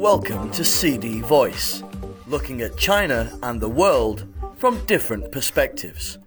Welcome 0.00 0.50
to 0.52 0.64
CD 0.64 1.20
Voice, 1.20 1.82
looking 2.26 2.62
at 2.62 2.78
China 2.78 3.38
and 3.42 3.60
the 3.60 3.68
world 3.68 4.26
from 4.56 4.82
different 4.86 5.30
perspectives. 5.30 6.18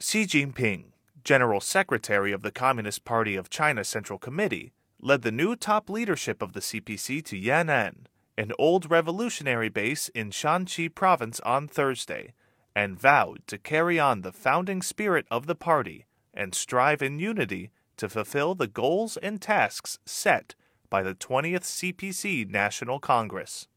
Xi 0.00 0.24
Jinping, 0.24 0.86
General 1.22 1.60
Secretary 1.60 2.32
of 2.32 2.42
the 2.42 2.50
Communist 2.50 3.04
Party 3.04 3.36
of 3.36 3.50
China 3.50 3.84
Central 3.84 4.18
Committee, 4.18 4.72
led 5.00 5.22
the 5.22 5.30
new 5.30 5.54
top 5.54 5.88
leadership 5.88 6.42
of 6.42 6.52
the 6.52 6.58
CPC 6.58 7.24
to 7.26 7.40
Yan'an, 7.40 8.06
an 8.36 8.50
old 8.58 8.90
revolutionary 8.90 9.68
base 9.68 10.08
in 10.08 10.30
Shaanxi 10.30 10.92
province 10.92 11.38
on 11.46 11.68
Thursday, 11.68 12.34
and 12.74 12.98
vowed 12.98 13.46
to 13.46 13.58
carry 13.58 14.00
on 14.00 14.22
the 14.22 14.32
founding 14.32 14.82
spirit 14.82 15.24
of 15.30 15.46
the 15.46 15.54
party 15.54 16.04
and 16.34 16.52
strive 16.52 17.00
in 17.00 17.20
unity 17.20 17.70
to 17.96 18.08
fulfill 18.08 18.56
the 18.56 18.66
goals 18.66 19.16
and 19.18 19.40
tasks 19.40 20.00
set 20.04 20.56
by 20.90 21.02
the 21.02 21.14
20th 21.14 21.62
CPC 21.62 22.50
National 22.50 22.98
Congress. 22.98 23.68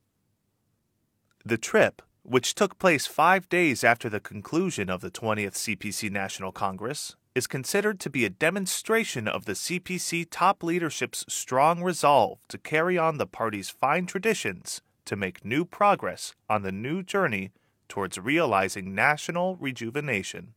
The 1.45 1.57
trip, 1.57 2.01
which 2.23 2.55
took 2.55 2.79
place 2.79 3.05
five 3.05 3.47
days 3.47 3.83
after 3.83 4.09
the 4.09 4.19
conclusion 4.19 4.89
of 4.89 5.01
the 5.01 5.11
20th 5.11 5.53
CPC 5.53 6.09
National 6.11 6.51
Congress, 6.51 7.15
is 7.35 7.47
considered 7.47 7.99
to 7.99 8.09
be 8.09 8.25
a 8.25 8.29
demonstration 8.29 9.27
of 9.27 9.45
the 9.45 9.53
CPC 9.53 10.27
top 10.29 10.63
leadership's 10.63 11.25
strong 11.27 11.83
resolve 11.83 12.39
to 12.47 12.57
carry 12.57 12.97
on 12.97 13.17
the 13.17 13.27
party's 13.27 13.69
fine 13.69 14.05
traditions 14.05 14.81
to 15.05 15.15
make 15.15 15.43
new 15.43 15.65
progress 15.65 16.33
on 16.49 16.61
the 16.61 16.71
new 16.71 17.03
journey 17.03 17.51
towards 17.89 18.17
realizing 18.17 18.95
national 18.95 19.55
rejuvenation. 19.57 20.53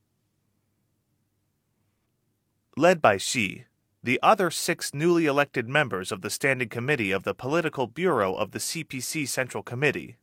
Led 2.76 3.00
by 3.00 3.16
Xi, 3.16 3.64
the 4.06 4.20
other 4.22 4.52
six 4.52 4.94
newly 4.94 5.26
elected 5.26 5.68
members 5.68 6.12
of 6.12 6.20
the 6.20 6.30
Standing 6.30 6.68
Committee 6.68 7.10
of 7.10 7.24
the 7.24 7.34
Political 7.34 7.88
Bureau 7.88 8.36
of 8.36 8.52
the 8.52 8.60
CPC 8.60 9.26
Central 9.26 9.64
Committee, 9.64 10.16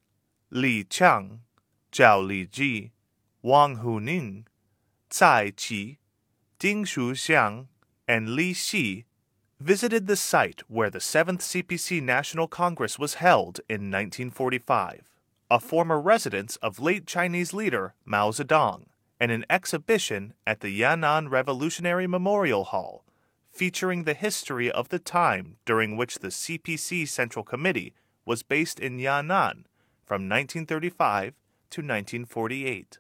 Li 0.50 0.86
Qiang, 0.86 1.40
Zhao 1.92 2.26
Leji, 2.26 2.92
Wang 3.42 3.80
Huning, 3.80 4.46
Cai 5.10 5.52
Qi, 5.52 5.98
Ding 6.60 6.86
Xuexiang, 6.86 7.68
and 8.08 8.30
Li 8.30 8.54
Xi, 8.54 9.04
visited 9.60 10.08
the 10.08 10.16
site 10.16 10.62
where 10.70 10.90
the 10.90 11.00
7th 11.00 11.42
CPC 11.42 12.02
National 12.02 12.48
Congress 12.48 12.98
was 12.98 13.16
held 13.16 13.60
in 13.68 13.92
1945, 13.92 15.12
a 15.52 15.60
former 15.60 16.00
residence 16.00 16.56
of 16.62 16.80
late 16.80 17.06
Chinese 17.06 17.54
leader 17.54 17.96
Mao 18.06 18.32
Zedong, 18.32 18.86
and 19.20 19.30
an 19.30 19.44
exhibition 19.50 20.34
at 20.48 20.62
the 20.62 20.80
Yan'an 20.80 21.30
Revolutionary 21.30 22.08
Memorial 22.08 22.64
Hall 22.64 23.04
featuring 23.54 24.04
the 24.04 24.16
history 24.16 24.72
of 24.72 24.90
the 24.90 25.00
time 25.00 25.58
during 25.64 25.96
which 25.96 26.20
the 26.20 26.30
CPC 26.30 27.08
Central 27.08 27.46
Committee 27.46 27.94
was 28.26 28.42
based 28.42 28.80
in 28.80 28.98
Yan'an 28.98 29.66
from 30.04 30.28
1935 30.28 31.36
to 31.70 31.82
1948. 31.82 32.98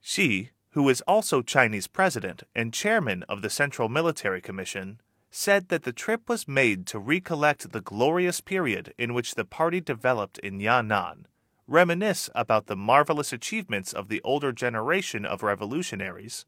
Xi, 0.00 0.50
who 0.70 0.88
is 0.88 1.00
also 1.02 1.42
Chinese 1.42 1.88
president 1.88 2.44
and 2.54 2.72
chairman 2.72 3.24
of 3.24 3.42
the 3.42 3.50
Central 3.50 3.88
Military 3.88 4.40
Commission, 4.40 5.00
said 5.30 5.68
that 5.68 5.82
the 5.82 5.92
trip 5.92 6.28
was 6.28 6.48
made 6.48 6.86
to 6.86 6.98
recollect 6.98 7.72
the 7.72 7.80
glorious 7.80 8.40
period 8.40 8.94
in 8.96 9.12
which 9.12 9.34
the 9.34 9.44
party 9.44 9.80
developed 9.80 10.38
in 10.38 10.60
Yan'an, 10.60 11.24
reminisce 11.66 12.30
about 12.34 12.66
the 12.66 12.76
marvelous 12.76 13.32
achievements 13.32 13.92
of 13.92 14.08
the 14.08 14.22
older 14.22 14.52
generation 14.52 15.26
of 15.26 15.42
revolutionaries, 15.42 16.46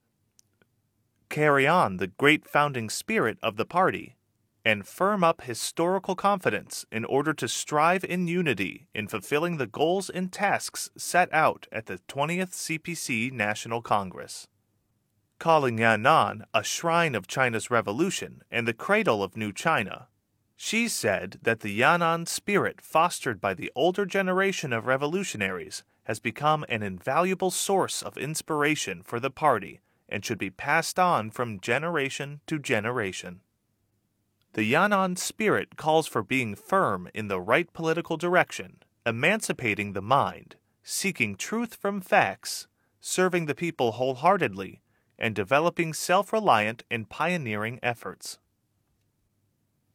carry 1.31 1.67
on 1.67 1.97
the 1.97 2.09
great 2.09 2.45
founding 2.45 2.91
spirit 2.91 3.39
of 3.43 3.57
the 3.57 3.65
party, 3.65 4.17
and 4.65 4.87
firm 4.87 5.25
up 5.25 5.43
historical 5.43 6.15
confidence 6.15 6.85
in 6.93 7.05
order 7.05 7.33
to 7.33 7.49
strive 7.49 8.05
in 8.05 8.29
unity 8.29 8.89
in 8.95 9.09
fulfilling 9.09 9.57
the 9.57 9.67
goals 9.67 10.11
and 10.11 10.33
tasks 10.33 10.91
set 10.97 11.33
out 11.33 11.67
at 11.73 11.87
the 11.87 11.99
20th 12.09 12.51
CPC 12.51 13.33
National 13.33 13.81
Congress. 13.81 14.49
Calling 15.39 15.79
Yan'an 15.79 16.43
a 16.53 16.63
shrine 16.63 17.15
of 17.15 17.27
China's 17.27 17.71
revolution 17.71 18.43
and 18.51 18.69
the 18.69 18.75
cradle 18.75 19.23
of 19.23 19.37
new 19.37 19.53
China, 19.53 20.09
Xi 20.57 20.89
said 20.89 21.39
that 21.43 21.61
the 21.61 21.81
Yan'an 21.81 22.29
spirit 22.29 22.83
fostered 22.83 23.41
by 23.41 23.55
the 23.55 23.73
older 23.75 24.05
generation 24.05 24.75
of 24.75 24.87
revolutionaries 24.87 25.85
has 26.05 26.21
become 26.21 26.67
an 26.69 26.83
invaluable 26.83 27.51
source 27.51 28.03
of 28.03 28.19
inspiration 28.19 29.03
for 29.03 29.19
the 29.19 29.31
party 29.31 29.81
and 30.11 30.25
should 30.25 30.39
be 30.39 30.51
passed 30.51 30.99
on 30.99 31.31
from 31.31 31.61
generation 31.61 32.41
to 32.47 32.59
generation. 32.59 33.41
The 34.53 34.71
Yan'an 34.73 35.17
spirit 35.17 35.77
calls 35.77 36.09
for 36.09 36.23
being 36.23 36.57
firm 36.57 37.09
in 37.15 37.29
the 37.29 37.41
right 37.41 37.73
political 37.73 38.17
direction, 38.17 38.83
emancipating 39.07 39.93
the 39.93 40.03
mind, 40.03 40.57
seeking 40.83 41.37
truth 41.37 41.77
from 41.77 42.01
facts, 42.01 42.67
serving 43.01 43.47
the 43.47 43.55
people 43.55 43.93
wholeheartedly, 43.93 44.83
and 45.19 45.35
developing 45.35 45.93
self 45.93 46.33
reliant 46.33 46.83
and 46.91 47.09
pioneering 47.09 47.79
efforts. 47.83 48.39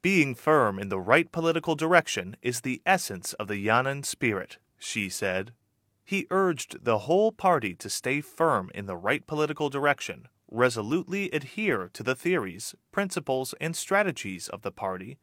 Being 0.02 0.36
firm 0.36 0.80
in 0.80 0.90
the 0.90 1.00
right 1.00 1.32
political 1.32 1.76
direction 1.76 2.38
is 2.42 2.62
the 2.62 2.82
essence 2.86 3.34
of 3.34 3.48
the 3.48 3.66
Yan'an 3.66 4.06
spirit, 4.06 4.58
Xi 4.78 5.10
said. 5.10 5.52
He 6.06 6.28
urged 6.30 6.86
the 6.86 7.00
whole 7.00 7.32
party 7.32 7.74
to 7.74 7.90
stay 7.90 8.22
firm 8.22 8.70
in 8.76 8.86
the 8.86 8.96
right 8.96 9.26
political 9.26 9.72
direction, 9.72 10.28
resolutely 10.52 11.32
adhere 11.32 11.90
to 11.94 12.04
the 12.04 12.14
theories, 12.14 12.76
principles, 12.92 13.56
and 13.60 13.76
strategies 13.76 14.48
of 14.48 14.62
the 14.62 14.72
party, 14.72 15.18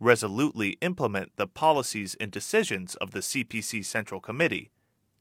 resolutely 0.00 0.70
implement 0.80 1.30
the 1.36 1.46
policies 1.46 2.16
and 2.18 2.32
decisions 2.32 2.96
of 2.96 3.12
the 3.12 3.20
CPC 3.20 3.84
Central 3.84 4.20
Committee, 4.20 4.72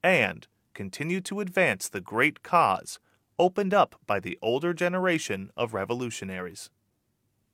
and 0.03 0.47
continue 0.73 1.21
to 1.21 1.41
advance 1.41 1.87
the 1.87 2.01
great 2.01 2.41
cause 2.41 2.99
opened 3.37 3.73
up 3.73 3.95
by 4.07 4.19
the 4.19 4.39
older 4.41 4.73
generation 4.73 5.51
of 5.55 5.75
revolutionaries. 5.75 6.71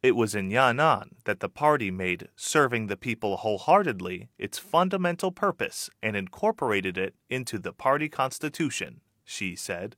It 0.02 0.16
was 0.16 0.34
in 0.34 0.50
Yan'an 0.50 1.18
that 1.26 1.42
the 1.42 1.50
party 1.50 1.92
made 1.92 2.30
serving 2.38 2.88
the 2.88 2.96
people 2.96 3.38
wholeheartedly 3.38 4.30
its 4.38 4.58
fundamental 4.58 5.32
purpose 5.32 5.90
and 6.02 6.16
incorporated 6.16 6.98
it 6.98 7.16
into 7.30 7.60
the 7.60 7.74
party 7.74 8.08
constitution, 8.08 9.02
Xi 9.26 9.58
said. 9.58 9.98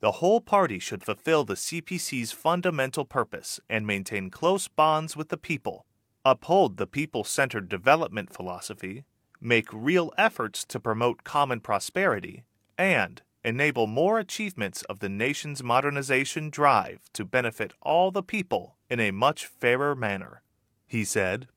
The 0.00 0.12
whole 0.12 0.40
party 0.40 0.78
should 0.78 1.04
fulfill 1.04 1.44
the 1.44 1.54
CPC's 1.54 2.32
fundamental 2.32 3.04
purpose 3.04 3.60
and 3.68 3.86
maintain 3.86 4.30
close 4.30 4.68
bonds 4.68 5.16
with 5.16 5.28
the 5.28 5.36
people, 5.36 5.84
uphold 6.24 6.78
the 6.78 6.86
people 6.86 7.24
centered 7.24 7.68
development 7.68 8.32
philosophy, 8.32 9.04
make 9.38 9.68
real 9.70 10.12
efforts 10.16 10.64
to 10.64 10.80
promote 10.80 11.24
common 11.24 11.60
prosperity, 11.60 12.44
and 12.78 13.22
enable 13.44 13.86
more 13.86 14.18
achievements 14.18 14.82
of 14.82 15.00
the 15.00 15.08
nation's 15.08 15.62
modernization 15.62 16.50
drive 16.50 17.00
to 17.12 17.24
benefit 17.24 17.72
all 17.82 18.10
the 18.10 18.22
people 18.22 18.76
in 18.88 19.00
a 19.00 19.10
much 19.10 19.46
fairer 19.46 19.94
manner. 19.94 20.42
He 20.86 21.04
said, 21.04 21.48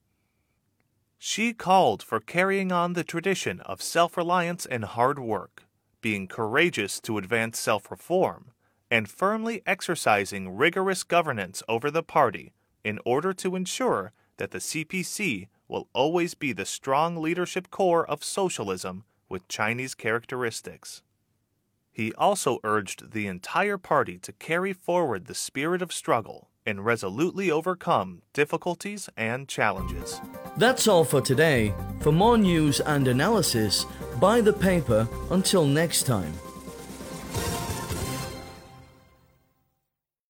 Xi 1.20 1.54
called 1.54 2.04
for 2.04 2.20
carrying 2.20 2.72
on 2.72 2.94
the 2.94 3.04
tradition 3.04 3.60
of 3.62 3.82
self 3.82 4.18
reliance 4.18 4.66
and 4.66 4.86
hard 4.86 5.20
work, 5.20 5.64
being 6.02 6.28
courageous 6.28 7.00
to 7.02 7.18
advance 7.18 7.60
self 7.60 7.90
reform, 7.90 8.52
and 8.92 9.10
firmly 9.10 9.62
exercising 9.66 10.56
rigorous 10.56 11.04
governance 11.04 11.64
over 11.68 11.90
the 11.90 12.04
party 12.04 12.54
in 12.84 13.00
order 13.06 13.34
to 13.34 13.56
ensure 13.56 14.14
that 14.38 14.52
the 14.52 14.60
CPC 14.60 15.48
will 15.68 15.88
always 15.94 16.34
be 16.36 16.54
the 16.54 16.66
strong 16.66 17.18
leadership 17.18 17.72
core 17.72 18.06
of 18.06 18.24
socialism 18.24 19.04
with 19.28 19.48
Chinese 19.48 19.96
characteristics. 19.96 21.02
He 21.96 22.12
also 22.16 22.60
urged 22.66 23.14
the 23.14 23.26
entire 23.26 23.78
party 23.78 24.18
to 24.18 24.34
carry 24.34 24.74
forward 24.74 25.28
the 25.28 25.34
spirit 25.34 25.82
of 25.82 25.94
struggle 25.94 26.50
and 26.66 26.84
resolutely 26.84 27.50
overcome 27.50 28.22
difficulties 28.34 29.08
and 29.16 29.48
challenges. 29.48 30.20
That's 30.58 30.90
all 30.90 31.06
for 31.06 31.22
today. 31.22 31.74
For 32.02 32.12
more 32.12 32.38
news 32.38 32.82
and 32.82 33.08
analysis, 33.08 33.86
buy 34.20 34.42
the 34.42 34.52
paper 34.52 35.08
until 35.32 35.66
next 35.66 36.04
time. 36.04 36.34